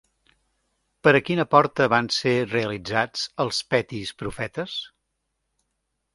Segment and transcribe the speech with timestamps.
[1.07, 4.81] Per a quina porta van ser realitzats els Petis profetes?